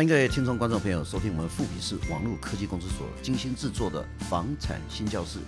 [0.00, 5.40] 欢迎各位听众、观众朋友收听我们富比市网络科技公司所精心制作的房产新教室。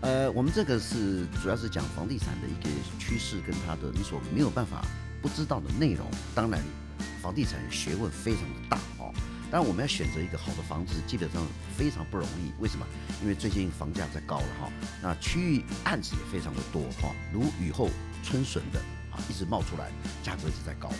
[0.00, 2.68] 呃，我们这个是主要是讲房地产的一个
[2.98, 4.84] 趋势跟它的你所没有办法
[5.22, 6.04] 不知道的内容。
[6.34, 6.60] 当然，
[7.22, 9.14] 房地产学问非常的大哦。
[9.48, 11.46] 当然，我们要选择一个好的房子，基本上
[11.78, 12.50] 非常不容易。
[12.60, 12.84] 为什么？
[13.22, 17.88] 因为最近房价在高了哈，那区域案子也非常的多哈，如雨后
[18.24, 18.80] 春笋的
[19.12, 19.88] 啊，一直冒出来，
[20.20, 20.90] 价格一直在高。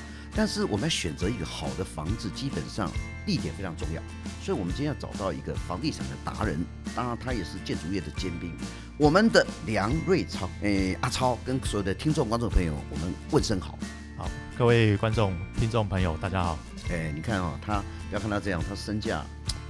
[0.40, 2.90] 但是我们要选择一个好的房子，基本上
[3.26, 4.00] 地点非常重要。
[4.42, 6.64] 所以，我们今天要找到一个房地产的达人，
[6.96, 8.50] 当然他也是建筑业的尖兵。
[8.96, 13.78] 我们的梁瑞超，诶、阿超跟所有的听众、观众朋友，我们问声好。
[14.16, 16.58] 好，各位观众、听众朋友，大家好。
[16.88, 19.22] 诶、你看哦，他不要看他这样，他身价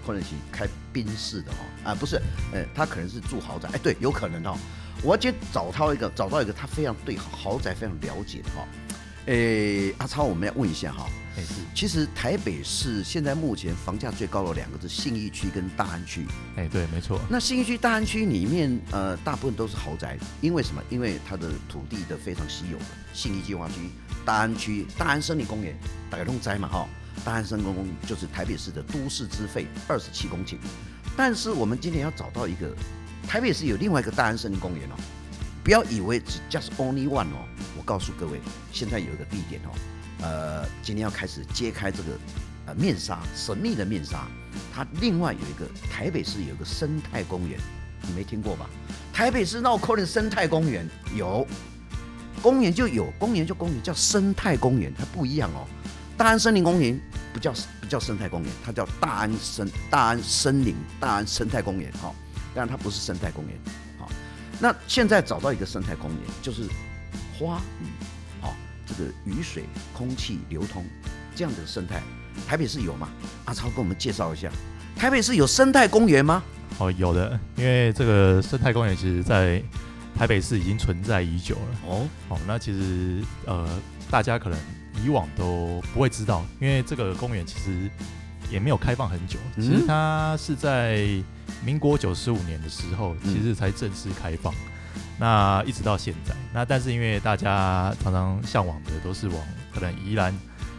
[0.07, 2.15] 可能是开宾士的哦，啊，不是，
[2.53, 4.57] 呃、他可能是住豪宅，哎、对，有可能哦。
[5.03, 8.65] 我今天找到一个，找到一个他非常对豪宅非常了解的哈。
[9.27, 11.07] 诶、欸，阿超，我们要问一下哈。
[11.75, 16.27] 其实台北市现在目前房价最高的两个是信义区跟大安区。
[16.57, 17.19] 哎，对，没错。
[17.31, 20.83] 那信义区、大安区里面，呃，大部分都是豪宅，因为什么？
[20.91, 22.79] 因为它的土地的非常稀有。
[23.15, 23.75] 信义计划区、
[24.25, 25.75] 大安区、大安森林公园，
[26.11, 26.87] 大概都栽嘛哈。
[27.25, 30.57] 大安森林公园就是台北市的都市之肺，二十七公顷。
[31.17, 32.75] 但是我们今天要找到一个，
[33.27, 34.95] 台北市有另外一个大安森林公园哦。
[35.63, 37.45] 不要以为只 just only one 哦，
[37.77, 38.41] 我告诉各位，
[38.73, 39.71] 现在有一个地点哦，
[40.23, 42.09] 呃，今天要开始揭开这个
[42.67, 44.27] 呃面纱，神秘的面纱。
[44.75, 47.61] 它另外有一个台北市有一个生态公园，
[48.03, 48.69] 你没听过吧？
[49.13, 51.47] 台北市闹扣的生态公园有，
[52.41, 55.67] 公园就有，公园就公园，叫生态公园，它不一样哦。
[56.17, 56.99] 大安森林公园
[57.33, 62.15] 不叫不叫生态公园，它叫大安森大安森林大安生态公园哈，
[62.55, 63.57] 当然它不是生态公园。
[64.63, 66.65] 那现在找到一个生态公园，就是
[67.39, 67.87] 花雨，
[68.43, 68.53] 哦，
[68.87, 69.65] 这个雨水、
[69.95, 70.85] 空气流通
[71.35, 72.03] 这样的生态，
[72.47, 73.09] 台北市有吗？
[73.47, 74.51] 阿超跟我们介绍一下，
[74.95, 76.43] 台北市有生态公园吗？
[76.79, 79.63] 哦，有的，因为这个生态公园其实在
[80.15, 81.79] 台北市已经存在已久了。
[81.87, 83.67] 哦，好，那其实呃，
[84.11, 84.59] 大家可能
[85.03, 87.91] 以往都不会知道，因为这个公园其实
[88.51, 91.23] 也没有开放很久，其实它是在。
[91.65, 99.39] 民国九十五年的时候，其实才正式开放，嗯、那一直到现在，那但是因为大家常常向往的都是往
[99.73, 100.35] 可能宜兰，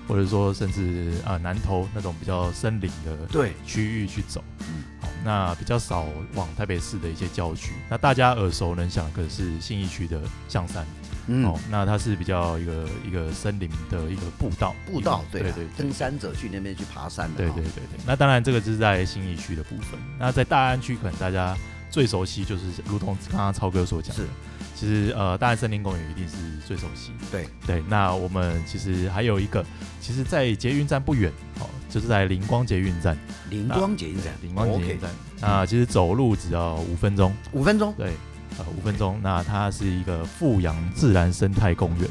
[0.08, 3.54] 或者说甚至啊、呃、南投那种比较森林的对。
[3.66, 10.86] 区域去走，嗯，好，那比较少往台北市的一些郊区，那大家耳熟能详可是信义区的象山。
[11.28, 18.00] 嗯，哦，那它是比较一个一个森林的一个步道，步道对对对，登山者去那边去爬山的，对对对对。
[18.06, 21.56] 那当然这个就是在信义区的部分，那在大安区可能大家
[21.90, 24.30] 最熟悉就是，如同刚刚超哥所讲的，是，
[24.76, 27.48] 其实呃大安森林公园一定是最熟悉，对。
[27.68, 27.84] 对。
[27.88, 29.64] 那我们其实还有一个，
[30.00, 33.18] 其实，在捷运站不远，哦，就是在灵光捷运站，
[33.50, 35.12] 灵光捷运站，灵光捷运站，
[35.42, 38.12] 啊，其实走路只要五分钟，五分钟，对。
[38.58, 39.20] 呃，五分钟。
[39.24, 42.10] 那它是一个富阳自然生态公园。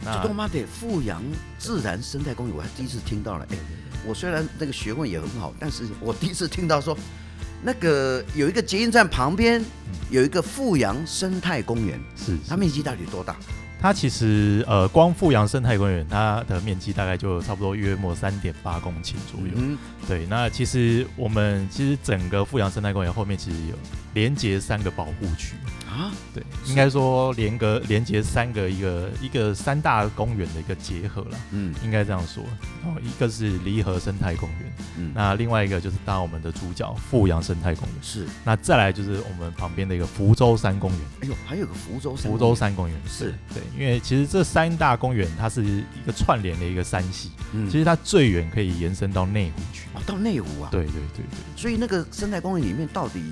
[0.00, 1.22] 这他妈的富阳
[1.58, 3.46] 自然生态公园，我还第一次听到了。
[3.50, 3.56] 哎，
[4.06, 6.96] 我虽然那个学问也很好，但是我第一次听到说，
[7.62, 9.62] 那个有一个捷运站旁边
[10.08, 13.36] 有一个富阳生态公园，是它面积到底多大？
[13.80, 19.52] 它其实呃，光富阳生态公园它的面积大概就差不多约莫三点八公顷左右。
[19.54, 20.26] 嗯，对。
[20.26, 23.76] 那其实我们其实整个富阳生态公园后面其实有
[24.14, 25.54] 连接三个保护区。
[25.88, 32.44] 啊，对，应该说连个连接三个一个一个三大公园的一个结合了，嗯，应该这样说。
[32.84, 38.26] 然后一个是离合生态公园，嗯，那另外一个就是当然我们的主角富阳生态公园，是。
[38.44, 43.34] 那再来就是我们旁边的一个福州山公园，哎呦，还有个福州山，福州山公园是。
[43.54, 51.38] 对，因为其实这三大公园它是一个串联的一个山系，嗯，其实它最远可以延伸到内湖去，哦，到内湖啊，对对对对。
[51.56, 53.22] 所以那个生态公园里面到底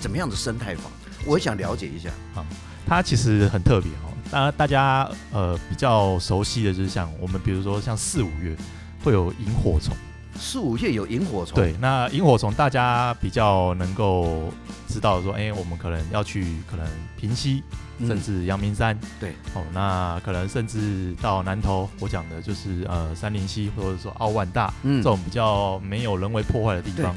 [0.00, 0.90] 怎么样的生态法？
[1.26, 2.46] 我也想了解一下啊，
[2.86, 4.14] 它其实很特别哦。
[4.30, 8.56] 当然，大家呃比较熟悉的就是像我们，比如说像四五月
[9.04, 9.94] 会有萤火虫，
[10.38, 11.54] 四五月有萤火虫。
[11.54, 14.52] 对，那萤火虫大家比较能够
[14.88, 16.84] 知道说，哎、欸，我们可能要去可能
[17.16, 17.62] 平溪，
[18.00, 18.96] 甚至阳明山。
[19.00, 27.14] 嗯、对，哦，那可能甚至到南投，我讲的就是呃三林溪或者说奥万大、嗯、这种比较没有人为破坏的地方。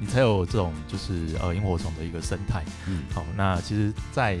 [0.00, 4.38] 你才有这种就是呃萤火虫的一个生态，嗯，好，那其实，在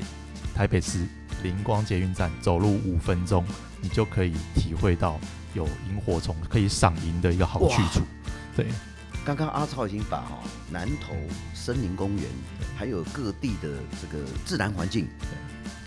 [0.54, 1.06] 台北市
[1.42, 3.44] 灵光捷运站走路五分钟，
[3.82, 5.20] 你就可以体会到
[5.52, 8.00] 有萤火虫可以赏萤的一个好去处。
[8.56, 8.66] 对，
[9.22, 10.40] 刚刚阿超已经把哦
[10.70, 11.14] 南投
[11.52, 12.24] 森林公园
[12.74, 13.68] 还有各地的
[14.00, 15.06] 这个自然环境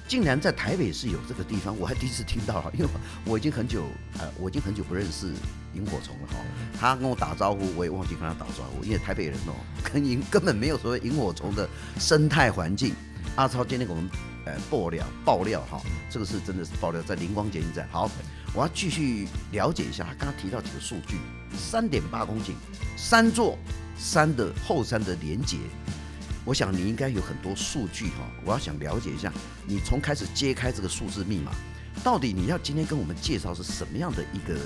[0.07, 2.91] 竟然在台北市有这个地方，我还第一次听到，因为
[3.25, 3.85] 我已经很久，
[4.19, 5.31] 呃，我已经很久不认识
[5.73, 6.35] 萤火虫了哈。
[6.79, 9.53] 他跟我打招呼，我也忘记跟他打招呼，因为台北人哦，
[9.91, 11.67] 跟萤根本没有所谓萤火虫的
[11.99, 12.93] 生态环境。
[13.35, 14.09] 阿超今天给我们
[14.45, 17.87] 呃爆料爆料哈，这个是真的是爆料，在灵光捷运站。
[17.91, 18.11] 好，
[18.53, 21.17] 我要继续了解一下，他刚刚提到几个数据，
[21.57, 22.51] 三点八公顷，
[22.97, 23.57] 三座
[23.97, 25.57] 山的后山的连接。
[26.45, 29.31] 我想你应该有很多数据哈，我要想了解一下，
[29.65, 31.51] 你从开始揭开这个数字密码，
[32.03, 34.59] 到底你要今天跟我们介绍是什么样的一个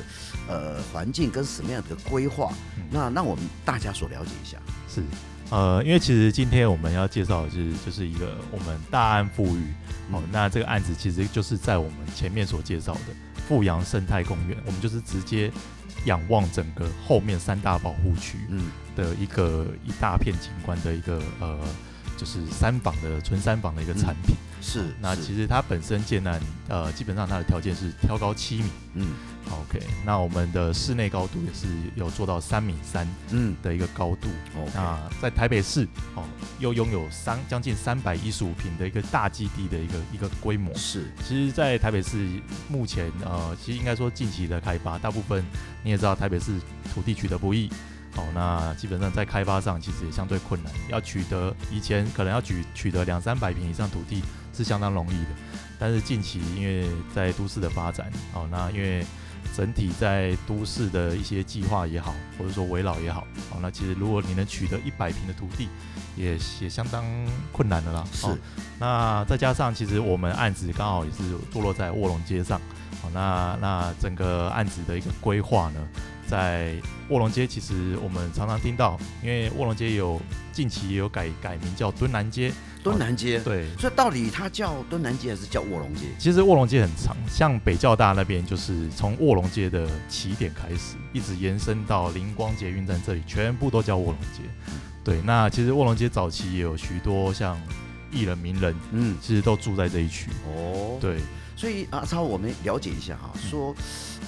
[0.48, 2.52] 呃环境跟什么样的规划，
[2.90, 4.58] 那让我们大家所了解一下。
[4.90, 5.04] 是，
[5.52, 9.64] 呃，因为其实今天我们要介绍的是就是一个我们大安富裕，
[10.12, 13.14] 哦，那这个案子其实就是在我们前面所介绍的
[13.48, 15.52] 富阳生态公园，我们就是直接。
[16.06, 18.38] 仰望整个后面三大保护区
[18.96, 21.60] 的一个一大片景观的一个呃，
[22.18, 24.36] 就是三房的纯三房的一个产品。
[24.36, 28.70] 嗯、是，那其实它本身建案呃，基本上它的条件是挑高七米。
[28.96, 29.14] 嗯。
[29.50, 34.28] OK，那我们的室内高度也是有做到三米三，嗯的一个高度。
[34.54, 36.26] 嗯 okay、那在台北市哦，
[36.60, 40.76] 又拥有三将近三百一十五平的一个大基地的一个一个规模。
[40.76, 42.28] 是，其实，在台北市
[42.68, 45.42] 目前呃，其实应该说近期的开发，大部分
[45.82, 46.60] 你也知道台北市
[46.94, 47.70] 土地取得不易。
[48.18, 54.22] 哦，那基本上在开发上其实也相对困难，要取得以前可能要取取得两三百平以上土地
[54.58, 55.30] 是相当容易的，
[55.78, 59.06] 但是近期因为在都市的发展，哦，那因为
[59.56, 63.22] 整体在都市的一些计划也好，或者说围绕也好，
[63.52, 65.70] 哦，那其实如果你能取得一百平的土地，
[66.16, 67.06] 也也相当
[67.52, 68.04] 困难的啦。
[68.12, 68.28] 是，
[68.80, 71.18] 那再加上其实我们案子刚好也是
[71.52, 72.60] 坐落在卧龙街上，
[73.04, 75.88] 哦，那那整个案子的一个规划呢，
[76.28, 76.76] 在
[77.10, 80.22] 卧龙街，其实我们常常听到，因为卧龙街有
[80.52, 82.52] 近期也有改改名叫敦南街。
[82.84, 86.06] 敦南街，对，所以到底它叫敦南街还是叫卧龙街？
[86.18, 94.44] 其实卧龙街很长，像北教大那边就是从卧龙街的起点开始，一直延伸到灵光捷运站这里，全部都叫卧龙街。
[95.04, 97.60] 对，那其实卧龙街早期也有许多像
[98.10, 100.30] 艺人名人，嗯，其实都住在这一区。
[100.46, 101.18] 哦，对，
[101.58, 103.76] 所以阿超，我们了解一下哈，说。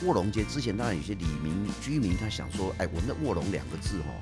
[0.05, 4.13] 卧龙街之前当然有些里民居民他想说，哎，我们的卧龙两个字哈，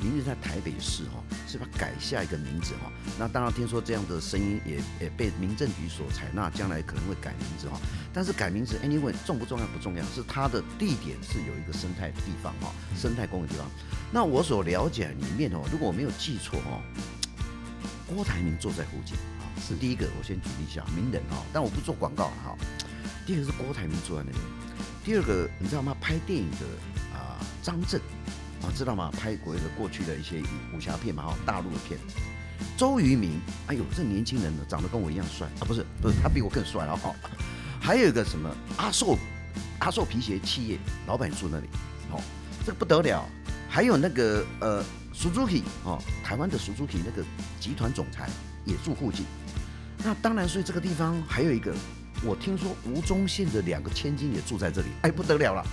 [0.00, 2.90] 明明在台北市哈，是不是改下一个名字哈？
[3.18, 7.78] 那当然听说这样的声音也也被民政局所采纳，将来可能会改名字哈。
[8.10, 13.66] 但是改名字，anyway 重不重要不重要，是它的地点是有一个生态地方哈，生态公园地方。
[14.10, 16.80] 那我所了解里面哦，如果我没有记错哦，
[18.06, 22.56] 郭台铭坐在附近啊，是第一个，我先举例一下名人哈，但我不做广告哈。
[23.26, 24.42] 第二个是郭台铭坐在那边。
[25.04, 25.96] 第二个，你知道吗？
[26.00, 26.66] 拍电影的
[27.16, 28.00] 啊，张震
[28.62, 29.10] 啊，知道吗？
[29.10, 30.42] 拍过的过去的一些
[30.74, 31.98] 武侠片嘛，哈，大陆的片。
[32.76, 37.14] 周渝民，哎呦，这年轻人呢，长得跟我一样帅啊，不是，不是，他比我更帅哦。
[37.80, 39.16] 还有一个什么阿寿，
[39.78, 41.68] 阿寿皮鞋企业老板住那里，
[42.10, 42.20] 哦，
[42.64, 43.24] 这个不得了。
[43.68, 44.84] 还有那个呃
[45.14, 47.22] ，Suzuki 哦，台湾的 Suzuki 那个
[47.60, 48.28] 集团总裁
[48.68, 49.24] 也住附近。
[50.04, 51.74] 那当然，所以这个地方还有一个。
[52.24, 55.64] 我听说吴宗宪的两个千金也住在这里，哎，不得了了！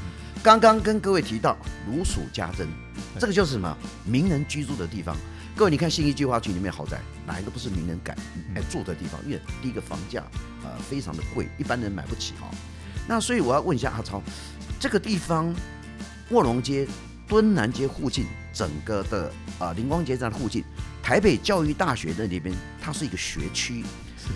[0.43, 1.57] 刚刚跟各位提到
[1.87, 2.67] 如数家珍，
[3.19, 3.75] 这个就是什么
[4.05, 5.17] 名人居住的地方。
[5.55, 8.15] 各位，你看信义计划区里面豪宅，哪一个不是名人改
[8.53, 9.19] 哎住的地方？
[9.25, 10.23] 因为第一个房价
[10.63, 12.47] 呃非常的贵，一般人买不起哈。
[13.07, 14.21] 那所以我要问一下阿超，
[14.79, 15.51] 这个地方
[16.29, 16.87] 卧龙街、
[17.27, 20.63] 敦南街附近，整个的啊灵光捷运站附近，
[21.05, 23.85] 台北教育大学的那边，它是一个学区。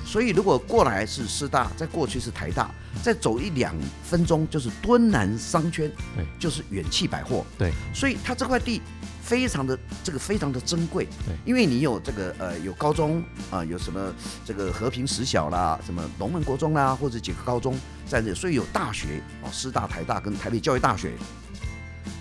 [0.05, 2.69] 所以，如果过来是师大，在过去是台大，
[3.01, 3.73] 再走一两
[4.03, 7.71] 分钟就是敦南商圈，对，就是远气百货，对。
[7.91, 8.83] 所以它这块地
[9.19, 14.13] 非常的这个非常的珍贵，对，因为你有这个呃有高中啊、呃，有什么
[14.45, 17.73] 这个和平实小啦，什么龙门国中啦，或者几个高中
[18.05, 21.13] 在这里，所以有大学哦，师大、台大跟台北教育大学，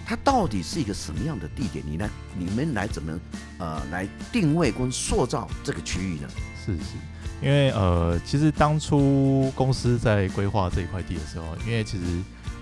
[0.08, 1.84] 它到底是一个什么样的地点？
[1.86, 2.08] 你来？
[2.34, 3.20] 你们来怎么
[3.58, 6.28] 呃来定位跟塑造这个区域呢？
[6.64, 6.94] 是是。
[7.42, 12.04] 因为呃，其实当初公司在规划这一块地的时候，因为其实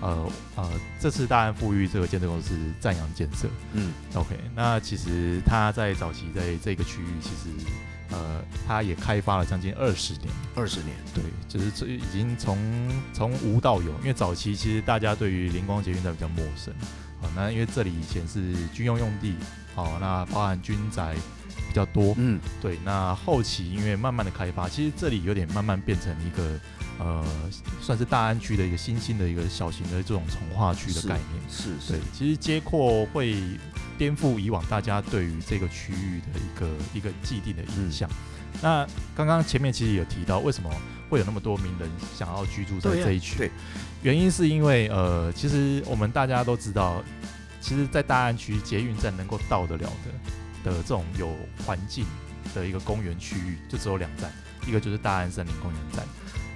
[0.01, 7.49] 呃呃，这次大安富裕这个建设公司赞扬建设，嗯，OK，那其实他在早期在这个区域，其实
[8.11, 12.59] 呃，他也开发了将近二十年，二十年，对，就是这已经从
[13.13, 16.71] 从无到有，因为早期其实大家对于灵光捷运站比较陌生，
[17.21, 19.35] 好，那因为这里以前是军用用地，
[19.75, 21.15] 好，那包含军宅。
[21.69, 22.79] 比较多，嗯，对。
[22.83, 26.59] 那后期因为慢慢的开发，其实这里有点慢慢变成一个，
[26.97, 27.25] 呃，
[27.81, 31.49] 算是大安区的一个新兴的一个小型的这种从化区的概念。
[31.49, 31.93] 是是，是。
[31.93, 33.35] 对，其实街廓会
[33.97, 38.09] 颠覆以往大家对于这个区域的一个一个既定的印象。
[38.53, 40.71] 嗯、那刚刚前面其实有提到，为什么
[41.09, 43.37] 会有那么多名人想要居住在这一区。
[43.37, 43.51] 对，
[44.01, 47.03] 原因是因为呃，其实我们大家都知道，
[47.61, 49.91] 其实，在大安区捷运站能够到得了
[50.63, 51.35] 的的这种有
[51.65, 52.05] 环境
[52.53, 54.31] 的一个公园区域，就只有两站，
[54.65, 56.05] 一个就是大安森林公园站，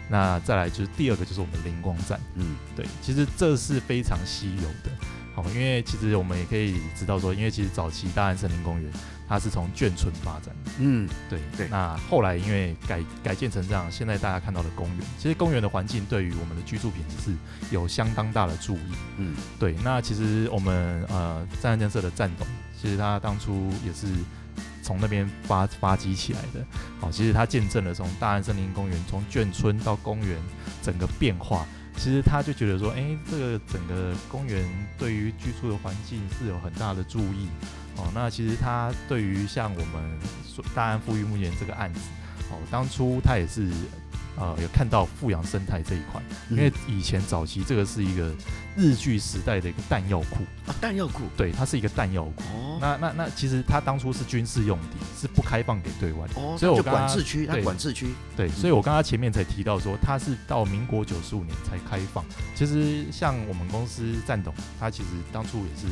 [0.10, 2.20] 那再来就是第二个就是我们的麟光站。
[2.36, 4.92] 嗯，对，其实这是非常稀有的。
[5.34, 8.92] 好，因为其实我们也可以知道说，因为其实早期大安森林公园
[9.32, 11.70] 它是从眷村发展的，嗯，对对。
[11.70, 17.38] 那后来因为改改建成这样，现在大家看到的公园，其实公园的环境对于我们的居住品质是
[17.74, 19.74] 有相当大的注意，嗯，对。
[19.86, 22.46] 那其实我们呃站建设的站董，
[22.78, 24.06] 其实他当初也是
[24.84, 26.66] 从那边发发迹起来的，
[27.00, 30.38] 好，其实他见证了从大安森林公园从眷村到公园
[30.84, 31.66] 整个变化。
[31.98, 34.66] 其实他就觉得说，哎、欸，这个整个公园
[34.98, 37.48] 对于居住的环境是有很大的注意
[37.98, 38.10] 哦。
[38.14, 40.20] 那其实他对于像我们
[40.74, 42.00] 大安富裕目前这个案子，
[42.50, 43.70] 哦，当初他也是。
[44.38, 46.20] 呃，有看到富阳生态这一块，
[46.50, 48.34] 因为以前早期这个是一个
[48.78, 52.42] 日据时代的一个弹药库啊，弹药库，对，它是一个弹药库。
[52.44, 56.26] 哦，那那那其实它当初是军事用地，是不开放给对外。
[56.36, 58.08] 哦，所以我管制区，它管制区。
[58.36, 62.24] 对，所以我刚刚前面才提到说，它是到民国九十五年才开放。
[62.56, 65.88] 其实像我们公司战董，他其实当初也是。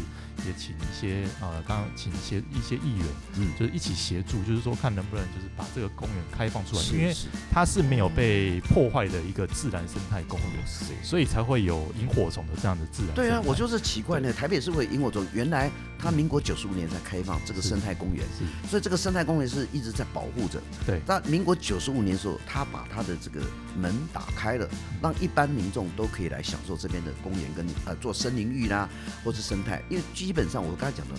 [0.45, 3.05] 也请一些呃，刚刚请一些一些议员，
[3.37, 7.15] 嗯，就是一起协助，就是说看能不能就是把这个公园开放出来，因为
[7.51, 10.65] 它是没有被破坏的一个自然生态公园，
[11.03, 13.15] 所以才会有萤火虫的这样的自然。
[13.15, 15.69] 对啊，我就是奇怪呢，台北是会萤火虫，原来
[16.01, 20.61] 它民国九十五年才开放这个生态公园，是，所以这个生态公园是一直在保护着。
[20.87, 23.41] 对，那民国九十五年的时候，他把他的这个
[23.77, 24.67] 门打开了，
[25.01, 28.89] 让一般民众都可以来享受这边的公园跟呃做森林浴啦，
[29.23, 31.15] 或是生态，因为基本上我刚才讲的，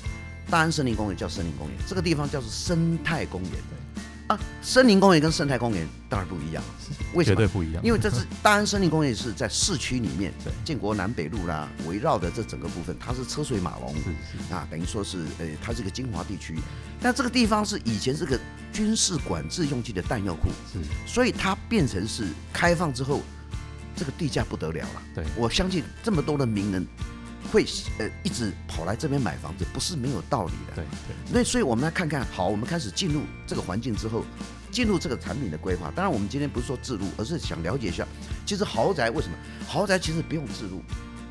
[0.48, 3.52] 大安森林公园叫森林公园，这个地方叫做生态公园。
[3.52, 6.62] 对啊，森林公园跟生态公园当然不一样，
[7.14, 7.34] 为什么？
[7.34, 13.92] 绝对不一样，因为这是大安森林公园是在市区里面，对，建国南北路啦，围绕的这整个部分，它是车水马龙，
[14.52, 16.56] 啊，等于说是，呃，它是个精华地区。
[17.00, 18.38] 但这个地方是以前是个
[18.72, 20.78] 军事管制用地的弹药库，是，
[21.12, 23.22] 所以它变成是开放之后，
[23.96, 25.02] 这个地价不得了了。
[25.12, 26.86] 对，我相信这么多的名人。
[27.50, 27.66] 会
[27.98, 30.76] 呃一直跑来这边买房子，不是没有道理的。
[30.76, 31.16] 对对。
[31.32, 34.24] 那所以我们来看看，好，我们开始进入这个环境之后，
[34.70, 35.90] 进入这个产品的规划。
[35.94, 38.06] 当然，我们今天不是说置入，而是想了解一下，
[38.46, 39.34] 其实豪宅为什么？
[39.66, 40.80] 豪宅其实不用置入，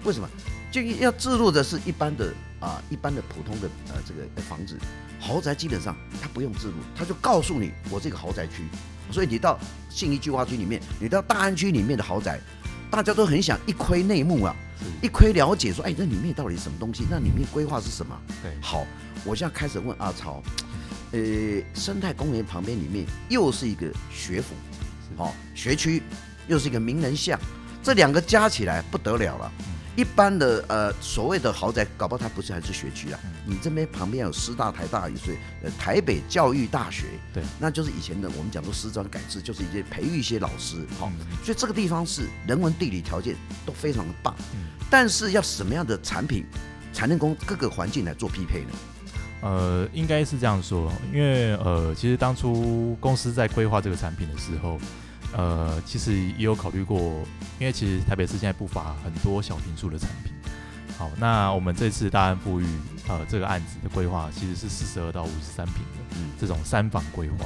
[0.04, 0.30] 为什么？
[0.72, 4.78] 就要置入的是一般的啊，一般的普通的呃这个房子。
[5.20, 8.64] 豪宅基本上它不用置入，它就告诉你我这个豪宅区。
[9.12, 9.60] 所以你到
[9.90, 12.40] 信义计划区里面，你到大安区里面的豪宅，
[12.92, 14.56] 大家都很想一窥内幕啊。
[15.02, 17.06] 一窥了解说，哎，那里面到底什么东西？
[17.10, 18.20] 那里面规划是什么？
[18.42, 18.86] 对，好，
[19.24, 20.42] 我现在开始问阿超，
[21.12, 21.20] 呃，
[21.74, 24.54] 生态公园旁边里面又是一个学府，
[25.18, 26.02] 好，学区，
[26.48, 27.40] 又是一个名人像，
[27.84, 29.52] 这两个加起来不得了了。
[30.00, 33.20] 一般的呃所谓的豪宅，搞不好它不是还是学区啊？
[33.46, 41.12] 你这边旁边有师大、台大，所以呃台北教育大学，对，那就是以前的我们讲说师专改制，就是一些培育一些老师，好，
[41.44, 44.34] 所以这个地方是人文地理条件都非常的棒。
[44.90, 46.46] 但是要什么样的产品
[46.94, 48.70] 才能跟各个环境来做匹配呢？
[49.42, 54.80] 呃，应该是这样说，因为呃，其实当初公司在规划这个产品的时候，
[55.34, 57.00] 呃，其实也有考虑过，
[57.60, 60.34] 因为其实台北市现在不乏很多小平数的产品。
[60.98, 62.66] 好，那我们这次大安富裕
[63.08, 67.46] 呃这个案子的规划其实是四十二到五十三坪的，嗯，这种三房规划。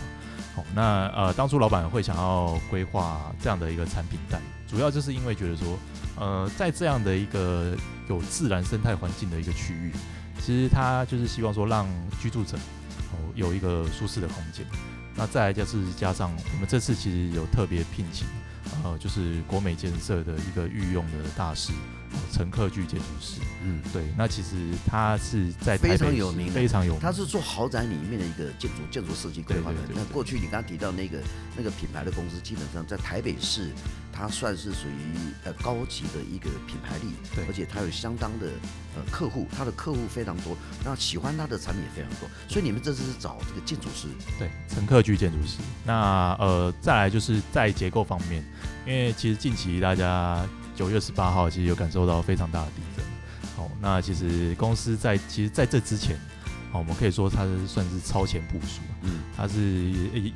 [0.55, 5.77] 好，那呃当初老板会想要规划这样的一个产品带，主要就是因为觉得说。
[6.15, 7.75] 呃，在这样的一个
[8.07, 9.91] 有自然生态环境的一个区域，
[10.39, 11.87] 其实他就是希望说，让
[12.21, 12.55] 居住者
[13.11, 14.63] 哦有一个舒适的空间。
[15.15, 18.27] 那再来就是加上我们这次其实有特别聘请，
[18.83, 21.71] 呃，就是国美建设的一个御用的大师。
[22.31, 27.01] 陈克具建筑师，嗯，对，那其实他是在台北非常有名，非常有名。
[27.01, 29.77] 他是做豪宅里面的一个建筑建筑设计规划的。
[29.93, 31.19] 那过去你刚刚提到那个
[31.55, 33.71] 那个品牌的公司，基本上在台北市，
[34.11, 38.47] 它算是属于呃高级的一个品牌力，对，而且它有相当的
[38.95, 42.29] 呃客户，它的客户非常多，那喜欢它的产品也非常多。
[42.47, 44.07] 所以你们这次是找这个建筑师，
[44.39, 45.57] 对，陈克具建筑师。
[45.85, 48.43] 那呃，再来就是在结构方面，
[48.87, 50.43] 因为其实近期大家。
[50.75, 53.05] 九月十八号，其实有感受到非常大的地震。
[53.55, 56.17] 好，那其实公司在其实在这之前，
[56.71, 58.81] 好，我们可以说它是算是超前部署。
[59.03, 59.91] 嗯，它是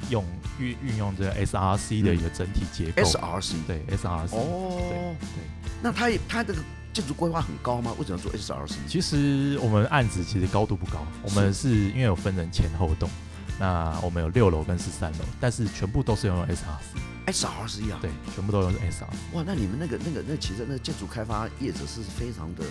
[0.09, 0.23] 用
[0.59, 3.01] 运运用这个 SRC 的一个整体结构。
[3.01, 5.43] SRC 对 SRC 哦，对对。
[5.81, 6.59] 那它它这个
[6.93, 7.93] 建筑规划很高吗？
[7.97, 8.73] 为什么做 SRC？
[8.87, 13.09] 其实我们案子其实高度不高，我们是因为有分成前后栋，
[13.59, 17.31] 那我们有六楼跟十三楼，但是全部都是用 SRC。
[17.31, 19.33] SRC 啊，对，全部都用 SRC。
[19.33, 22.63] 哇，那你们那个那个那其实那个建筑开发业者是非常的，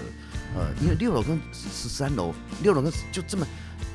[0.55, 3.47] 呃，因为六楼跟十三楼，六楼跟就这么。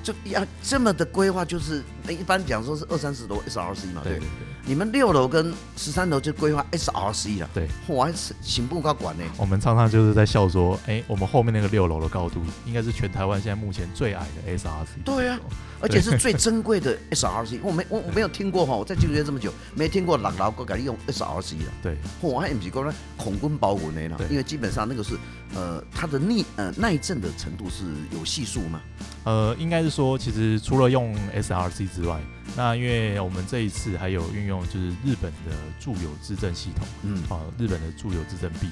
[0.03, 4.27] 就要这么的规划，就是一般讲说是二三十楼 SRC 嘛，对，对，对，
[4.65, 8.11] 你们六楼跟十三楼就规划 SRC 了，对，我还
[8.41, 9.23] 行不高管呢。
[9.37, 15.03] 我们常常就是在笑说，哎、欸，我们后面那个六楼的高度，应该是全台湾现在目前最矮的 SRC。
[15.05, 15.39] 对啊，
[15.79, 21.65] 而且是最珍贵的 SRC，我没我我没有听过哈，我在建筑业这么久，没听过老老哥敢用 SRC 的。
[21.83, 25.15] 对，我还不是讲孔棍包稳的啦，因为基本上那个是
[25.55, 28.81] 呃它的逆呃耐震的程度是有系数吗？
[29.23, 32.19] 呃，应该是说，其实除了用 SRC 之外，
[32.57, 38.67] 那因为我们这一次还有运用就是日本的住友制震系统，嗯，啊，日本的住友制震壁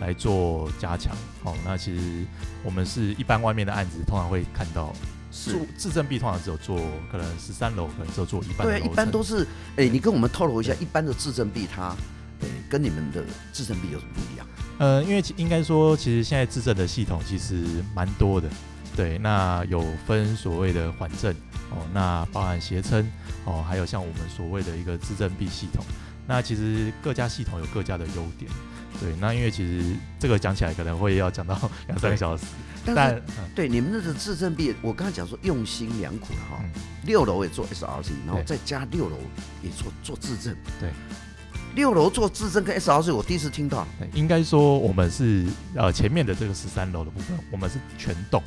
[0.00, 1.16] 来做加强。
[1.42, 2.26] 好，那其实
[2.62, 4.92] 我们是一般外面的案子，通常会看到
[5.32, 6.78] 住制震壁通常只有做
[7.10, 8.66] 可能十三楼，可能只有做一半。
[8.66, 9.42] 对，一般都是。
[9.76, 11.96] 哎、欸，你跟我们透露一下，一般的制震壁它，
[12.42, 13.24] 哎、欸，跟你们的
[13.54, 14.46] 制震壁有什么不一样？
[14.78, 17.64] 呃，因为应该说，其实现在制证的系统其实
[17.94, 18.48] 蛮多的。
[18.96, 21.34] 对，那有分所谓的缓震
[21.70, 23.04] 哦，那包含斜称
[23.44, 25.84] 哦，还有像我们所谓的一个自证币系统。
[26.26, 28.50] 那其实各家系统有各家的优点。
[29.00, 32.44] 对，那因为其实这个讲起来可能会要讲到 两三个小时。
[32.86, 33.22] 但，但
[33.54, 36.60] 对你们那个自证币，我刚才讲说用心良苦了哈。
[36.62, 36.70] 嗯、
[37.04, 39.16] 六楼也做 SRC，然后再加六楼
[39.62, 40.54] 也做做自证。
[40.78, 40.90] 对，
[41.74, 43.86] 六楼做自证跟 SRC，我第一次听到。
[44.12, 48.42] 应该说我们是呃前面的这个十三楼的部分，我们是全栋。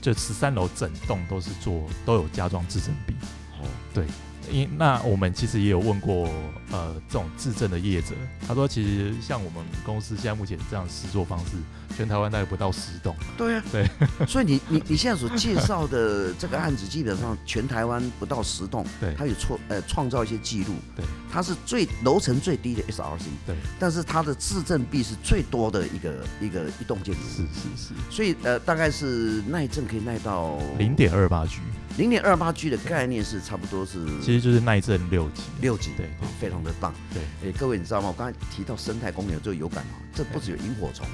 [0.00, 3.14] 就十三楼整栋都是做都有加装自证壁，
[3.58, 4.04] 哦，对，
[4.50, 6.28] 因那我们其实也有问过
[6.70, 8.14] 呃这种自证的业者，
[8.46, 11.52] 他说其实像我们公司现在目前这样实作方式。
[11.96, 13.14] 全台湾大概不到十栋。
[13.36, 13.88] 对啊，对，
[14.26, 18.84] 所以你你 你现在所介绍的这个案子，基本上全台湾不到十栋。
[19.00, 20.74] 对，它有创呃创造一些记录。
[20.96, 23.20] 对，它是最楼层最低的 SRC。
[23.46, 27.20] 对，但是它的自证壁是最多的一个一个一栋建筑。
[27.28, 27.94] 是是是。
[28.10, 31.58] 所以呃大概是耐震可以耐到零点二八 G。
[31.96, 35.42] 零点二八 G 的概念是差不多是，其实就是耐震六级。
[35.60, 36.08] 六级，对，
[36.40, 36.92] 非常的棒。
[37.12, 38.08] 对，哎，各位你知道吗？
[38.08, 41.06] 我刚才提到生态公园就有感哦，这不只有萤火虫。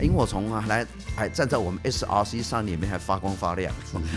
[0.00, 0.84] 萤火虫啊，来
[1.14, 3.72] 还站在我们 SRC 上里面还发光发亮，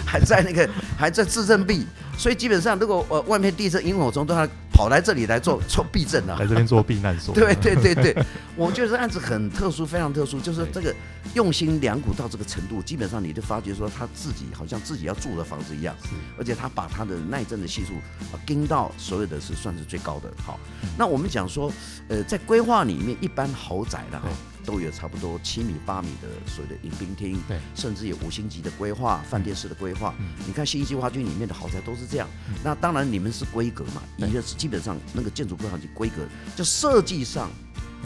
[0.06, 0.68] 还在那个
[0.98, 1.86] 还在自振臂，
[2.18, 4.48] 所以基本上如果呃外面地震，萤火虫都要
[4.80, 7.36] 跑来这里来做 做避震啊，来这边做避难所。
[7.36, 8.16] 对对对对，
[8.56, 10.96] 我觉得这案子很特殊，非常特殊，就是这个
[11.34, 15.94] 用心良苦到这个程度，基本上你就发觉说他自己好像自己要住的房子一样，
[16.38, 17.96] 而且他把他的耐震的系数
[18.34, 20.32] 啊盯到所有的是算是最高的。
[20.42, 20.58] 好，
[20.98, 21.70] 那我们讲说，
[22.08, 24.30] 呃，在规划里面一般豪宅的哈。
[24.70, 30.14] 都有差不多七米八米的所谓的迎宾厅，对，甚至有五星级的规划、饭店式的规划。
[30.20, 32.28] 嗯、你看新一计划区里面的豪宅都是这样。
[32.50, 36.18] 嗯、那当然你们是规格嘛，一个是基本上那个建筑规划及规格，
[36.56, 37.50] 就设计上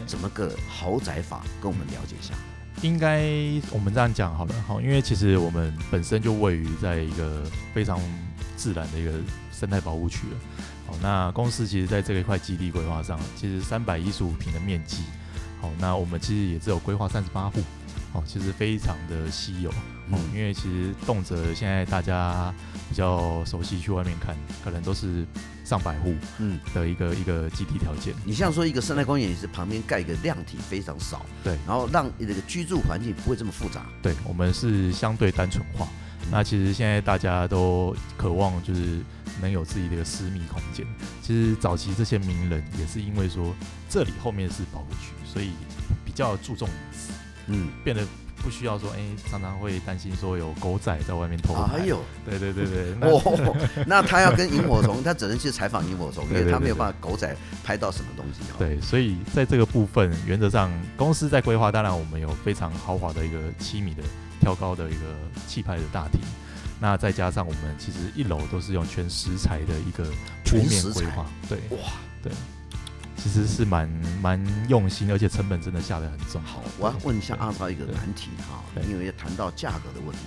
[0.08, 2.34] 怎么个豪宅法，跟我们了解一下。
[2.82, 3.26] 应该
[3.70, 8.00] 我们这样讲好了，好，因为其实我们本身就位于在一个非常
[8.56, 9.12] 自然的一个
[9.52, 10.38] 生态保护区了。
[10.88, 15.04] 好，那公司其实在这一块基地规划上，其实三百一十五平的面积。
[15.64, 17.62] 好，那我们其实也只有规划三十八户，
[18.12, 19.70] 哦，其实非常的稀有，
[20.12, 22.54] 哦，因为其实动辄现在大家
[22.90, 25.26] 比较熟悉去外面看，可能都是
[25.64, 28.14] 上百户，嗯，的一个、嗯、一个基地条件。
[28.26, 33.86] 你像说一个生态公园，也是旁边盖一个量体非常少，对，然后让这个居住环境不会这么复杂。
[34.02, 35.88] 对，我们是相对单纯化。
[36.24, 39.00] 嗯、那其实现在大家都渴望就是
[39.42, 40.86] 能有自己的一个私密空间。
[41.22, 43.56] 其实早期这些名人也是因为说
[43.88, 45.14] 这里后面是保护区。
[45.34, 45.50] 所以
[46.06, 47.12] 比较注重隐私，
[47.48, 48.06] 嗯，变得
[48.44, 51.80] 不需要说，哎、欸，常常会担心说有狗仔在外面偷拍。
[51.80, 58.42] 还有、啊，对对对对， 那哦，那他要跟萤火虫，他只能去采访萤火虫， 因为他没有办法狗仔拍到什么东西。
[58.60, 64.04] 对，所以在这个部分，原则上公司在规划，当然我们有非常豪华的一个七米的
[64.40, 65.06] 挑高的一个
[65.48, 66.22] 气派的大厅，
[66.80, 70.06] 那再加上我们其实一楼都是用全石材的一个
[70.44, 72.32] 全面规划，对，哇，对。
[73.24, 73.90] 其实是蛮
[74.22, 76.42] 蛮用心，而且成本真的下得很重。
[76.44, 80.20] 好，我要问一下阿超一个难题哈，因为要谈到价格的问题。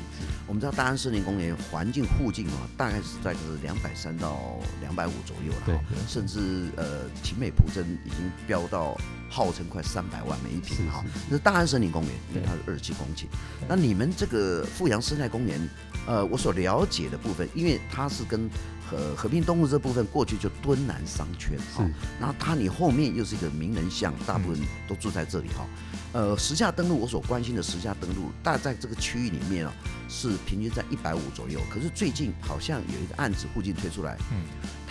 [0.46, 4.38] 我们知道大安森林公园环境附近啊，大概是在是两百三到
[4.80, 5.78] 两百五左右了，对，
[6.08, 8.96] 甚至呃勤美普珍已经飙到
[9.28, 11.04] 号称快三百万每一坪哈。
[11.28, 13.26] 那是大安森林公园，因为它是二十七公顷。
[13.68, 15.60] 那你们这个富阳生态公园，
[16.06, 18.48] 呃，我所了解的部分，因为它是跟
[18.88, 21.84] 和和平东路这部分过去就敦南商圈哈，
[22.20, 25.66] 然后它你后面又是一个名人巷，大部分都住在这里哈。
[26.12, 29.72] 呃，时下登陆我所关心的时下登陆，大概在这个区域里面啊，
[30.08, 31.60] 是平均在一百五左右。
[31.68, 34.40] 可是最近好像有一个案子附近推出来，嗯，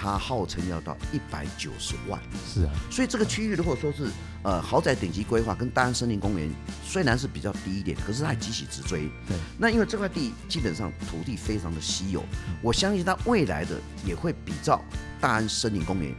[0.05, 2.21] 它号称要到一百九十万。
[2.45, 4.07] 是啊，所以这个区域如果说是
[4.43, 6.47] 呃豪宅顶级规划，跟大安森林公园
[6.85, 9.09] 虽然是比较低一点，可是它还急起直追。
[9.27, 12.23] 对，那因为这块地基本上土地非常的稀有，
[12.61, 14.79] 我相信它未来的也会比照
[15.19, 16.13] 大安森林公园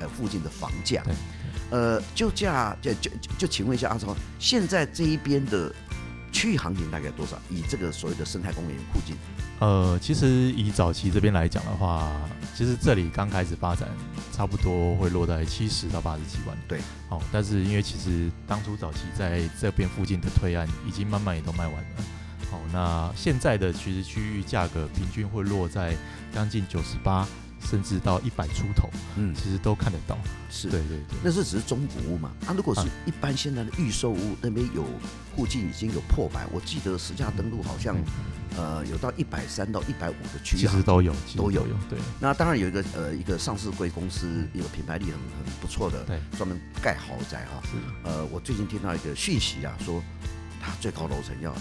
[0.00, 1.02] 呃附近的房价。
[1.04, 1.14] 对，
[1.70, 5.70] 呃，就价就就就，就请问一下阿超，现在这一边的
[6.32, 7.38] 区域行情大概多少？
[7.50, 9.14] 以这个所谓的生态公园附近？
[9.60, 12.10] 呃，其实以早期这边来讲的话，
[12.56, 13.86] 其实这里刚开始发展，
[14.32, 16.56] 差不多会落在七十到八十几万。
[16.66, 22.04] 对，好、哦，但是因为其实当初早期在这边附近的推案，已经慢慢也都卖完了。
[22.50, 25.94] 好、哦，那现在的其实区域价格平均会落在
[26.32, 27.28] 将近九十八。
[27.62, 30.18] 甚至到一百出头，嗯，其实都看得到，
[30.50, 32.32] 是对对对，那是只是中古屋嘛。
[32.46, 34.84] 啊，如果是一般现在的预售屋，那边有
[35.36, 37.96] 附近已经有破百，我记得实价登录好像，
[38.56, 41.74] 呃，有到一百三到一百五的区域，其实都有，都有有。
[41.88, 47.62] 对，那当然有一个呃一个上市贵公司，一个品牌力很很不错的，对，专门盖豪宅哈。
[47.64, 50.02] 是，呃，我最近听到一个讯息啊，说
[50.60, 51.54] 它最高楼层要。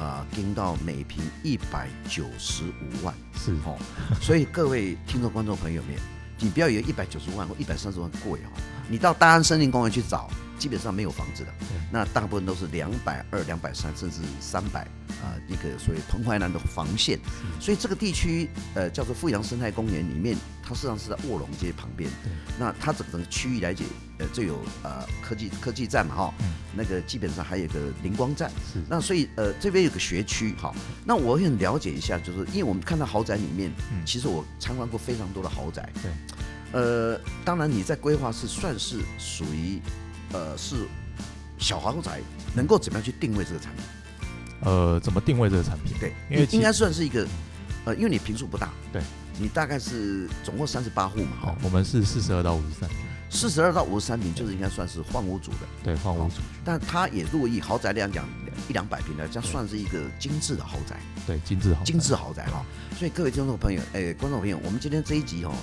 [0.00, 3.52] 啊，盯到每平一百九十五万，是。
[3.66, 3.78] 哦，
[4.20, 5.94] 所以各位听众、观众朋友们，
[6.38, 8.50] 你不要以为一百九十万或一百三十万贵哦，
[8.88, 11.52] 你到大安森林公园去找，基本上没有房子的，
[11.90, 14.82] 那大部分都是两百二、两百三，甚至三百
[15.22, 17.18] 啊，一个所谓彭淮南的防线，
[17.58, 20.36] 所以这个地区呃叫做富阳生态公园里面。
[20.62, 22.08] 它实际上是在卧龙街旁边，
[22.56, 23.84] 那它整个区域来讲，
[24.18, 26.46] 呃，就有呃科技科技站嘛哈，嗯、
[26.76, 28.80] 那个基本上还有个灵光站，是。
[28.88, 30.72] 那所以呃这边有个学区哈，
[31.04, 39.80] 那我很了解一下，就是因为我们看到豪宅里面，嗯、其实我参观过非常多的豪宅，对，呃，当然你在规划是算是属于
[40.32, 40.86] 呃是
[41.58, 42.20] 小豪宅，
[42.54, 43.84] 能够怎么样去定位这个产品？
[44.62, 45.94] 呃，怎么定位这个产品？
[45.98, 47.26] 对，因为应该算是一个
[47.84, 49.02] 呃，因为你平数不大，对。
[49.38, 51.30] 你大概是总共三十八户嘛？
[51.40, 52.98] 哈，我们是四十二到五十三坪。
[53.30, 56.42] 四十二到五十三平就是应该算是换屋主的，对，换屋主。
[56.64, 58.28] 但它也如果以豪宅量讲，
[58.68, 61.00] 一两百平的，这样算是一个精致的豪宅。
[61.26, 62.66] 对，精致豪精致豪宅哈。
[62.98, 65.54] 所以各位听众朋友，哎，观众朋友，我们今天这一集哦，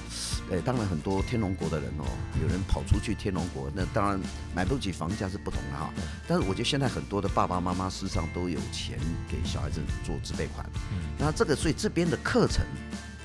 [0.50, 2.06] 哎，当然很多天龙国的人哦，
[2.42, 4.20] 有人跑出去天龙国，那当然
[4.56, 5.94] 买不起房价是不同的哈。
[6.26, 8.98] 但是我觉得现在很多的爸爸妈妈事实上都有钱
[9.30, 10.66] 给小孩子做自备款。
[10.94, 11.00] 嗯。
[11.20, 12.66] 那这个，所以这边的课程。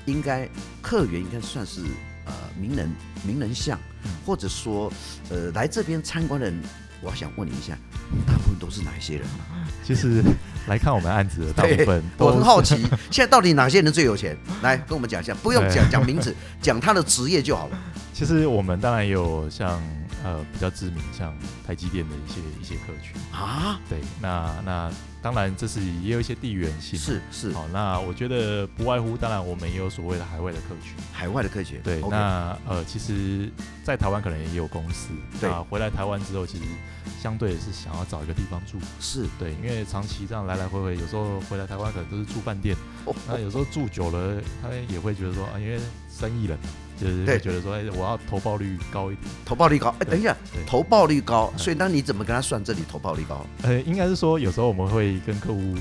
[0.05, 0.45] 应该
[0.81, 1.87] 客源应该算是呃
[2.59, 2.89] 名人
[3.25, 3.79] 名人像，
[4.25, 4.91] 或者说
[5.29, 6.61] 呃来这边参观的人，
[7.01, 7.77] 我想问你一下，
[8.25, 9.25] 大部分都是哪些人？
[9.83, 10.23] 其实
[10.67, 12.75] 来看我们案子的大部分， 我很好奇，
[13.11, 14.37] 现在到底哪些人最有钱？
[14.61, 17.77] 来跟我们讲一下，不用讲讲名字， 讲他的职业就好了。
[18.13, 19.81] 其实我们当然有像
[20.23, 21.33] 呃比较知名，像
[21.65, 24.91] 台积电的一些一些客群啊，对，那那。
[25.23, 27.53] 当然，这是也有一些地缘性，是是。
[27.53, 31.79] 好，那我觉得不外乎，当然我们也有所谓的海外的客群，海外的客群。
[31.81, 33.49] 对，那呃，其实，
[33.85, 35.09] 在台湾可能也有公司，
[35.39, 36.65] 对，回来台湾之后，其实
[37.21, 42.75] 相对也是想要找一个地方住，是对，因为长期这样来来回回，有时候回来台湾可能都是住饭店，
[43.25, 45.79] 那有时候住久了，他也会觉得说啊，因为
[46.11, 46.57] 生意人。
[47.03, 49.93] 就是觉得说，哎，我要投报率高一点，投报率高。
[49.99, 50.35] 哎，等一下，
[50.65, 53.45] 投报率高，所以那你怎么跟他算这里投报率高？
[53.63, 55.75] 呃，应该是说，有时候我们会跟客户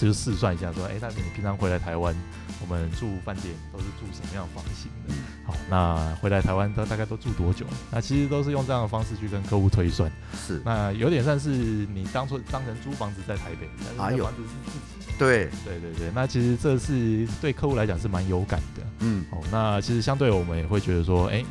[0.00, 2.14] 就试算一下，说，哎，那你平常回来台湾，
[2.60, 5.14] 我们住饭店都是住什么样房型的？
[5.44, 7.66] 好，那回来台湾都大概都住多久？
[7.90, 10.10] 那其实都是用这样的方式去跟客户推算。
[10.46, 15.01] 是，那有点算是你当初当成租房子在台北，但是房子是自己。
[15.26, 15.48] 对。
[15.64, 21.44] 对对对，那其实这是对客户来讲是蛮有感的，嗯，哦，那其实相对我们也会觉得说，哎，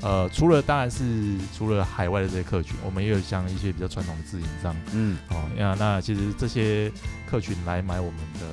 [0.00, 1.04] 呃，除了当然是
[1.56, 6.90] 除了海外的这些客群，我们也有像一些比较传统的自营商，嗯，哦，那那其实这些
[7.28, 8.46] 客群来买我们的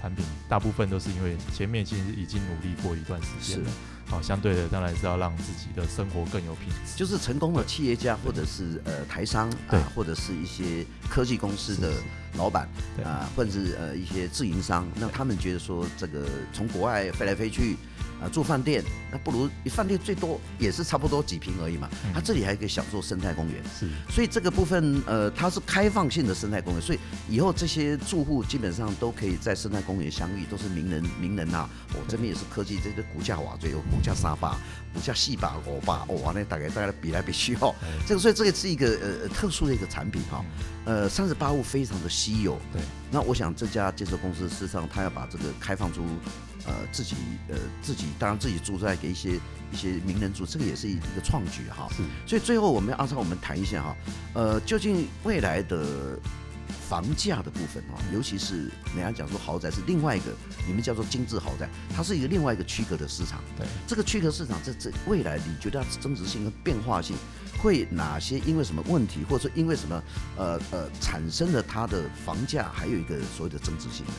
[0.00, 3.70] 产品，大部分都是因为前面其实已经努力过一段时间了。
[4.06, 11.94] 好，相对的当然是要让自己的生活更有品质，就是成功的企业家或者是呃台商啊，或者是一些科技公司的
[12.36, 12.68] 老板
[13.04, 17.76] 啊，或者是呃一些自营商，那他们觉得说这个从国外飞来飞去。
[18.22, 21.90] 啊，住饭店那不如一饭店最多也是差不多几平而已嘛。
[22.14, 31.70] 它这里还有一个小做生态公园，是，所以这个部分呃它是开放性的生态公园，所以以后这些住户基本上都可以在生态公园相遇，都是名人名人呐、啊。
[31.94, 34.56] 我、哦、这边也是科技，这个骨架瓦最有骨架沙发、
[34.94, 37.74] 骨架细把、欧巴，哇，那大概大概比来比去哦。
[38.06, 40.44] 这个所以这个是一个呃特殊的一个产品哈，
[40.84, 42.56] 呃三十八户非常的稀有。
[42.72, 42.80] 对，
[43.10, 46.04] 那我想这家建设公司事实上他要把这个开放出。
[46.64, 47.16] 呃，自己
[47.48, 49.30] 呃，自己当然自己住在给一些
[49.72, 51.88] 一些名人住，这个也是一个创举哈。
[51.90, 52.04] 是。
[52.24, 53.96] 所以最后我们要阿超，我们谈一下哈，
[54.34, 56.16] 呃，究竟未来的
[56.92, 60.26] 房价的部分哈，尤其是人家讲说豪宅是另外一个，
[60.66, 63.40] 你们叫做精致豪宅，它是一个另外一个区隔的市场。
[63.56, 67.16] 对，这个区隔市场在这未来，你觉得它增值性跟变化性
[67.62, 68.38] 会哪些？
[68.40, 70.02] 因为什么问题，或者说因为什么
[70.36, 74.12] 呃呃产生了它的房价还有一个所谓的增值性呢？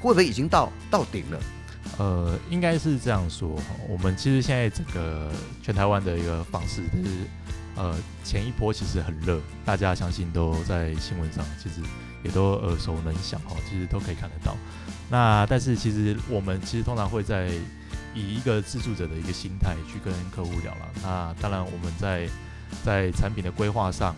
[0.00, 1.40] 会不会已经到到顶了？
[1.98, 3.64] 呃，应该是这样说哈。
[3.86, 5.30] 我们其实现在整个
[5.62, 7.16] 全台湾的一个房市就是，
[7.78, 11.80] 呃，前一波其实很热，大家相信都在新闻上，其实
[12.24, 14.56] 也都耳熟能详哈，其实都可以看得到。
[15.08, 17.48] 那但是其实我们其实通常会在
[18.14, 20.88] 以一个自住者的一个心态去跟客户聊了。
[21.02, 22.28] 那当然我们在
[22.84, 24.12] 在产品的规划上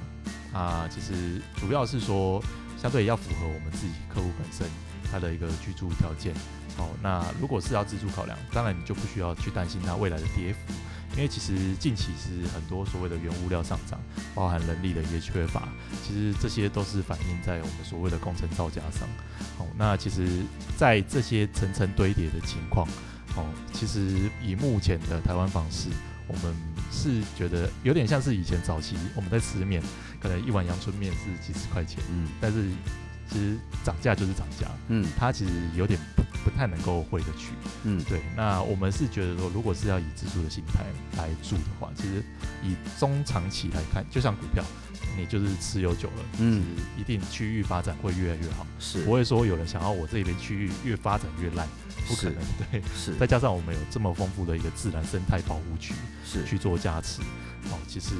[0.55, 2.43] 啊，其实主要是说
[2.81, 4.67] 相对要符合我们自己客户本身
[5.13, 6.33] 他的一个居住条件。
[6.79, 10.73] 好，那如果是要自住考量，当然你就不需要去担心它未来的跌幅，
[11.17, 14.01] 因为其实近期是很多所谓的原物料上涨，
[14.35, 15.69] 包含人力的一些缺乏，
[16.03, 19.09] 其实这些都是反映在我们所谓的工程造价上。
[19.59, 20.43] 好，那其实，
[20.77, 22.87] 在这些层层堆叠的情况，
[23.37, 25.89] 哦，其实以目前的台湾房市，
[26.27, 26.55] 我们
[26.91, 29.83] 是觉得有点像是以前早期我们在吃面，
[30.21, 32.71] 可能一碗阳春面是几十块钱，嗯，但是。
[33.33, 37.53] 其实涨价就是涨价，嗯，它其实有点不不太能够回得去，
[37.85, 38.21] 嗯，对。
[38.37, 40.85] 那我们是觉得说，如果是要以自住的心态
[41.17, 42.23] 来住的话，其实
[42.63, 44.65] 以中长期来看，就像股票，
[45.17, 46.65] 你就是持有久了，嗯，
[46.99, 51.69] 一定区域发展会越来越好，是不会说有人想要我这边区域越发展越烂，
[52.09, 52.37] 不可能，
[52.71, 53.15] 对，是。
[53.17, 57.21] 再加上我们有这么丰富的一个自然生态保护区，是去做加持，
[57.71, 58.15] 哦，其实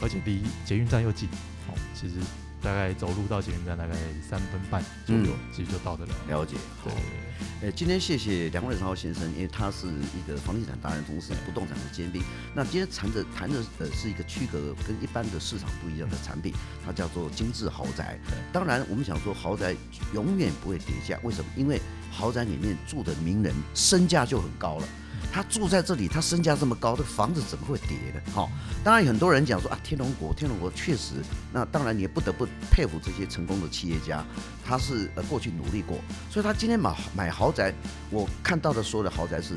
[0.00, 1.28] 而且离捷运站又近，
[1.68, 2.14] 哦，其实。
[2.62, 3.94] 大概走路到捷运站大概
[4.28, 6.14] 三分半左右，嗯、其实就到得了。
[6.28, 7.72] 了解，对，对，对。
[7.72, 12.22] 今天谢谢梁伟超先生，因为他是一个房地产达人，同时不动产的尖兵。
[12.54, 16.52] 那今天谈的谈的呃是一个区隔跟一般的市场不一样的产品，
[16.84, 18.18] 它叫做精致豪宅。
[18.52, 19.74] 当然，我们想说豪宅
[20.12, 21.50] 永远不会跌价，为什么？
[21.56, 24.88] 因为豪宅里面住的名人身价就很高了。
[25.32, 28.20] 他住在这里，他身价这么高，这房子怎么会跌呢？
[28.32, 28.48] 好、哦，
[28.82, 31.14] 当然很多人讲说啊，天龙国，天龙国确实，
[31.52, 34.24] 那当然你也不得不佩服这些成功的企业家，
[34.64, 35.98] 他是呃过去努力过，
[36.30, 37.72] 所以他今天买买豪宅，
[38.10, 39.54] 我看到的所有的豪宅是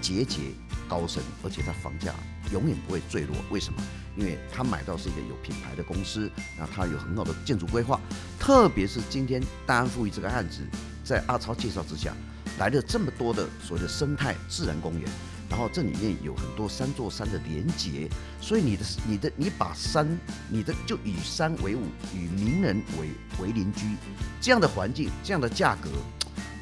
[0.00, 0.40] 节节
[0.88, 2.12] 高升，而且他房价
[2.50, 3.36] 永远不会坠落。
[3.50, 3.80] 为什么？
[4.16, 7.98] 因为他买到是一个有品牌的公司，那他有很好的建筑规划，
[8.38, 10.60] 特别是今天大安富裕这个案子，
[11.02, 12.14] 在阿超介绍之下。
[12.58, 15.08] 来了这么多的所谓的生态自然公园，
[15.48, 18.08] 然后这里面有很多山座山的连接，
[18.40, 20.06] 所以你的你的你把山，
[20.48, 21.82] 你的就与山为伍，
[22.14, 23.08] 与名人为
[23.40, 23.96] 为邻居，
[24.40, 25.90] 这样的环境，这样的价格，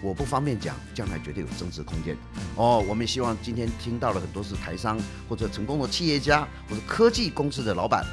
[0.03, 2.17] 我不方便讲，将来绝对有增值空间。
[2.57, 4.99] 哦，我们希望今天听到了很多是台商
[5.29, 8.05] 或者成功的企业家或者科技公司的老板，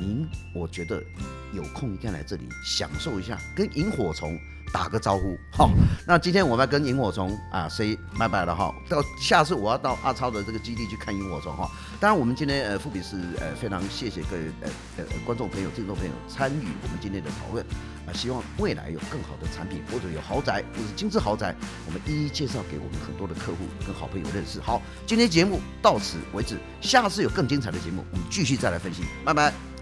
[0.00, 1.02] 您我觉得
[1.52, 4.38] 有空一定要来这里享受一下，跟萤火虫。
[4.72, 5.70] 打个招呼，好，
[6.04, 8.74] 那今天我们要跟萤火虫啊 say 拜拜了哈。
[8.88, 11.70] 到下次我要到阿超的这个基地去看萤火虫哈。
[12.00, 17.64] 当然，我们今天呃富比是呃非常谢谢各位呃呃观众朋友、听众朋友参与我们今天的讨论
[18.04, 18.10] 啊。
[18.12, 21.54] 希望未来有更好的产品，或者有豪宅，或者精致豪宅，
[21.86, 24.60] 我们一一介绍给我们很多的客户跟好朋友认识。
[24.60, 29.04] 好，今天节目到此为止，下次有更精彩的节目，我们继续再来分析。
[29.24, 29.73] 拜拜。